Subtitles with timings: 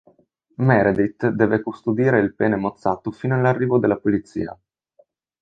[0.55, 4.59] Meredith deve custodire il pene mozzato fino all'arrivo della polizia.